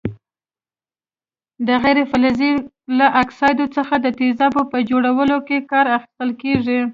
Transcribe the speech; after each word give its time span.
د 1.67 1.69
غیر 1.83 1.97
فلزونو 2.11 2.61
له 2.97 3.07
اکسایډونو 3.21 3.73
څخه 3.77 3.93
د 3.99 4.07
تیزابونو 4.19 4.69
په 4.71 4.77
جوړولو 4.89 5.37
کې 5.47 5.67
کار 5.71 5.85
اخیستل 5.97 6.29
کیږي. 6.41 6.79